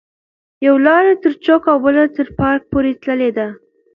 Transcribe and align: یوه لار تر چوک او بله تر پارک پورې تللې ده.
یوه 0.65 0.79
لار 0.85 1.05
تر 1.21 1.33
چوک 1.45 1.63
او 1.71 1.77
بله 1.85 2.03
تر 2.15 2.27
پارک 2.39 2.61
پورې 2.71 2.91
تللې 3.01 3.29
ده. 3.37 3.47